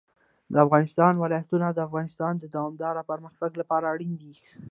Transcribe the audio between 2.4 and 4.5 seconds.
دوامداره پرمختګ لپاره اړین دي.